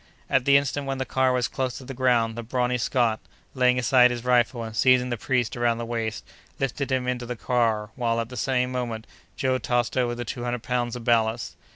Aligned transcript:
At 0.31 0.45
the 0.45 0.57
instant 0.57 0.87
when 0.87 0.97
the 0.97 1.05
car 1.05 1.31
was 1.31 1.47
close 1.47 1.77
to 1.77 1.83
the 1.85 1.93
ground, 1.93 2.35
the 2.35 2.41
brawny 2.41 2.79
Scot, 2.79 3.19
laying 3.53 3.77
aside 3.77 4.09
his 4.09 4.25
rifle, 4.25 4.63
and 4.63 4.75
seizing 4.75 5.11
the 5.11 5.15
priest 5.15 5.55
around 5.55 5.77
the 5.77 5.85
waist, 5.85 6.25
lifted 6.57 6.91
him 6.91 7.07
into 7.07 7.27
the 7.27 7.35
car, 7.35 7.91
while, 7.95 8.19
at 8.19 8.29
the 8.29 8.35
same 8.35 8.71
moment, 8.71 9.05
Joe 9.37 9.59
tossed 9.59 9.95
over 9.95 10.15
the 10.15 10.25
two 10.25 10.43
hundred 10.43 10.63
pounds 10.63 10.95
of 10.95 11.03
ballast. 11.03 11.55